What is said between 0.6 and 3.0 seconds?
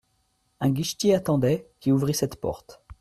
Un guichetier attendait, qui ouvrit cette porte.